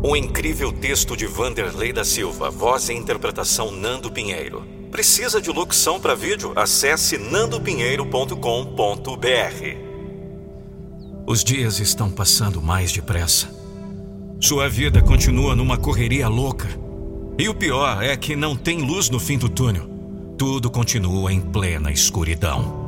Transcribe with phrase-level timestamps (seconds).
[0.00, 4.64] O incrível texto de Vanderlei da Silva, voz e interpretação Nando Pinheiro.
[4.92, 6.52] Precisa de locução para vídeo?
[6.54, 8.36] Acesse nandopinheiro.com.br.
[11.26, 13.52] Os dias estão passando mais depressa.
[14.40, 16.68] Sua vida continua numa correria louca.
[17.36, 19.90] E o pior é que não tem luz no fim do túnel.
[20.38, 22.86] Tudo continua em plena escuridão.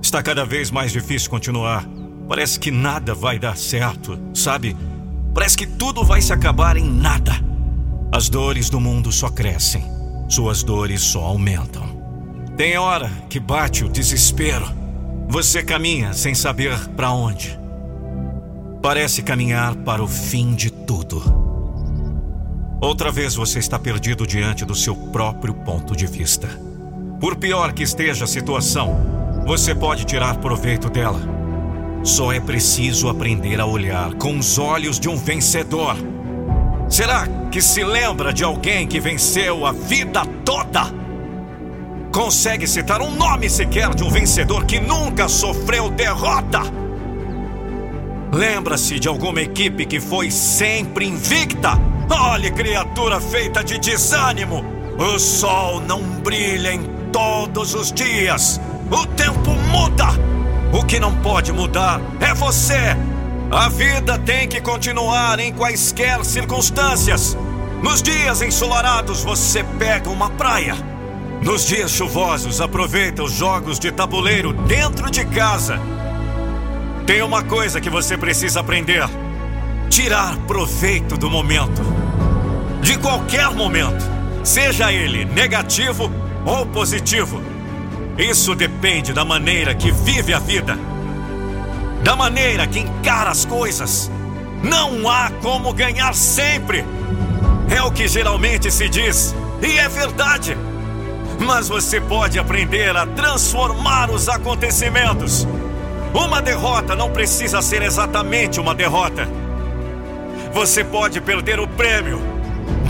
[0.00, 1.84] Está cada vez mais difícil continuar.
[2.28, 4.76] Parece que nada vai dar certo, sabe?
[5.34, 7.32] Parece que tudo vai se acabar em nada.
[8.12, 9.84] As dores do mundo só crescem,
[10.28, 12.02] suas dores só aumentam.
[12.56, 14.66] Tem hora que bate o desespero.
[15.28, 17.58] Você caminha sem saber para onde.
[18.82, 21.22] Parece caminhar para o fim de tudo.
[22.80, 26.48] Outra vez você está perdido diante do seu próprio ponto de vista.
[27.18, 29.00] Por pior que esteja a situação,
[29.46, 31.41] você pode tirar proveito dela
[32.02, 35.96] só é preciso aprender a olhar com os olhos de um vencedor.
[36.88, 40.92] Será que se lembra de alguém que venceu a vida toda?
[42.12, 46.60] Consegue citar um nome sequer de um vencedor que nunca sofreu derrota?
[48.32, 51.78] Lembra-se de alguma equipe que foi sempre invicta?
[52.10, 54.64] Olhe, criatura feita de desânimo!
[54.98, 58.60] O sol não brilha em todos os dias.
[58.90, 60.41] O tempo muda.
[60.72, 62.96] O que não pode mudar é você.
[63.50, 67.36] A vida tem que continuar em quaisquer circunstâncias.
[67.82, 70.74] Nos dias ensolarados, você pega uma praia.
[71.42, 75.78] Nos dias chuvosos, aproveita os jogos de tabuleiro dentro de casa.
[77.04, 79.04] Tem uma coisa que você precisa aprender:
[79.90, 81.82] tirar proveito do momento.
[82.80, 84.02] De qualquer momento,
[84.42, 86.10] seja ele negativo
[86.46, 87.51] ou positivo.
[88.18, 90.78] Isso depende da maneira que vive a vida,
[92.02, 94.10] da maneira que encara as coisas.
[94.62, 96.84] Não há como ganhar sempre.
[97.74, 100.56] É o que geralmente se diz, e é verdade.
[101.40, 105.48] Mas você pode aprender a transformar os acontecimentos.
[106.12, 109.26] Uma derrota não precisa ser exatamente uma derrota.
[110.52, 112.20] Você pode perder o prêmio,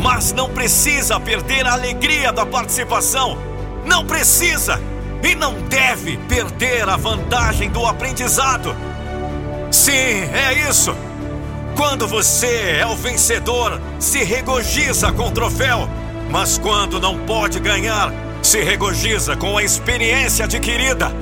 [0.02, 3.38] mas não precisa perder a alegria da participação.
[3.86, 4.91] Não precisa!
[5.22, 8.74] E não deve perder a vantagem do aprendizado.
[9.70, 10.94] Sim, é isso.
[11.76, 15.88] Quando você é o vencedor, se regozija com o troféu,
[16.30, 18.12] mas quando não pode ganhar,
[18.42, 21.12] se regozija com a experiência adquirida.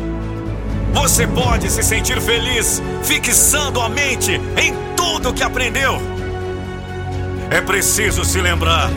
[0.93, 6.00] Você pode se sentir feliz fixando a mente em tudo que aprendeu.
[7.50, 8.91] É preciso se lembrar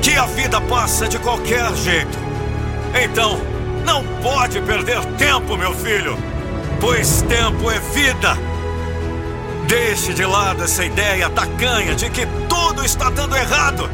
[0.00, 2.18] que a vida passa de qualquer jeito.
[3.02, 3.40] Então,
[3.86, 6.18] não pode perder tempo, meu filho,
[6.80, 8.36] pois tempo é vida.
[9.68, 13.88] Deixe de lado essa ideia tacanha de que tudo está dando errado.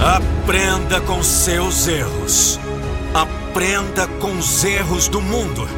[0.00, 2.58] Aprenda com seus erros.
[3.12, 5.68] Aprenda com os erros do mundo.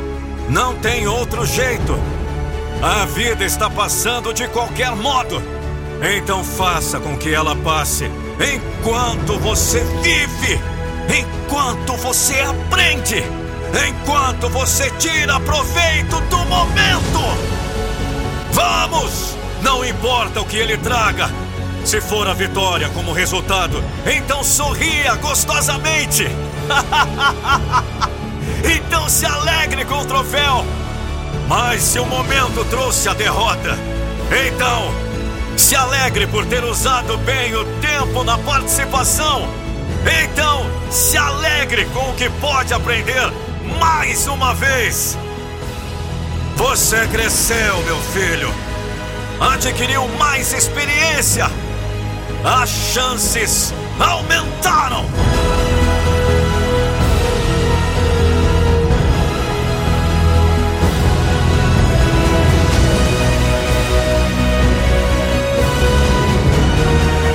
[0.49, 1.99] Não tem outro jeito.
[2.83, 5.43] A vida está passando de qualquer modo.
[6.17, 8.11] Então faça com que ela passe
[8.41, 10.72] enquanto você vive
[11.09, 13.23] enquanto você aprende,
[13.89, 17.21] enquanto você tira proveito do momento.
[18.53, 19.37] Vamos!
[19.63, 21.31] Não importa o que ele traga.
[21.85, 26.27] Se for a vitória como resultado, então sorria gostosamente.
[28.77, 30.65] então se alegre com o troféu.
[31.49, 33.79] Mas se o momento trouxe a derrota,
[34.47, 34.93] então
[35.57, 39.62] se alegre por ter usado bem o tempo na participação
[40.07, 43.33] então, se alegre com o que pode aprender
[43.79, 45.17] mais uma vez.
[46.57, 48.53] Você cresceu, meu filho.
[49.41, 51.51] Adquiriu mais experiência.
[52.45, 55.05] As chances aumentaram.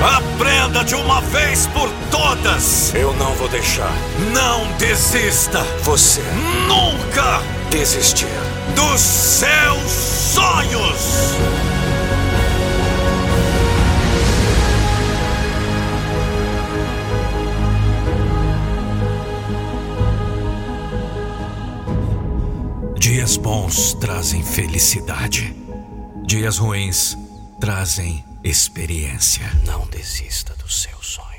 [0.02, 1.90] Aprenda de uma vez por
[2.94, 3.92] Eu não vou deixar.
[4.32, 5.62] Não desista.
[5.82, 6.22] Você
[6.66, 8.26] nunca desistir
[8.74, 11.36] dos seus sonhos.
[22.98, 25.54] Dias bons trazem felicidade.
[26.24, 27.16] Dias ruins
[27.60, 29.50] trazem experiência.
[29.64, 31.37] Não desista dos seus sonhos.